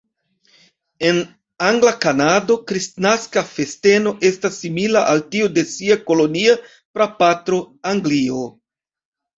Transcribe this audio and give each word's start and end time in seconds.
En 1.09 1.19
angla 1.65 1.93
Kanado, 2.05 2.57
kristnaska 2.73 3.45
festeno 3.51 4.15
estas 4.33 4.59
simila 4.65 5.05
al 5.13 5.25
tiu 5.37 5.53
de 5.61 5.69
sia 5.77 6.03
kolonia 6.11 6.61
prapatro, 6.99 7.65
Anglio. 7.95 8.47